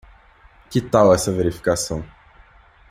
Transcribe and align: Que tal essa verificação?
Que 0.71 0.81
tal 0.81 1.13
essa 1.13 1.31
verificação? 1.31 2.03